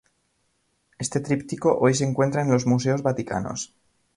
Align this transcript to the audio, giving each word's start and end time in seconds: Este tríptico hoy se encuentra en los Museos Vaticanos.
Este 0.97 1.19
tríptico 1.19 1.77
hoy 1.77 1.93
se 1.93 2.05
encuentra 2.05 2.41
en 2.41 2.49
los 2.49 2.65
Museos 2.65 3.03
Vaticanos. 3.03 3.75